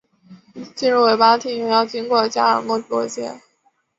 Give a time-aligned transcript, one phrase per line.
[0.75, 3.39] 进入维巴庭园要经过加尔默罗街。